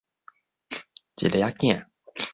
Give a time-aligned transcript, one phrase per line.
[0.03, 0.79] 一下
[1.27, 1.85] 子囝